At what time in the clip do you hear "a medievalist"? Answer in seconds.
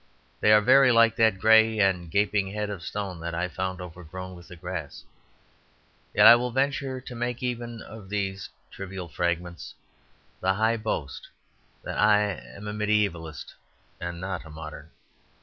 12.67-13.53